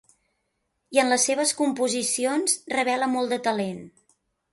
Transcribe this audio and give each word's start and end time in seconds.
I 0.97 1.01
en 1.01 1.11
les 1.11 1.25
seves 1.29 1.51
composicions 1.59 2.55
revela 2.79 3.11
molt 3.17 3.35
de 3.35 3.39
talent. 3.49 3.85